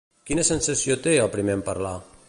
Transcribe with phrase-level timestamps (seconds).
[0.29, 1.95] Quina sensació té, el primer en parlar?